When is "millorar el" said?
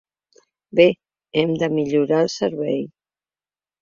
1.75-2.33